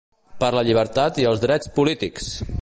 [0.43, 2.33] Per la llibertat i els drets polítics!